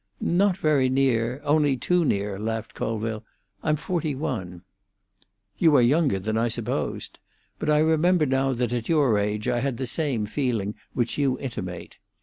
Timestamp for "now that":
8.25-8.73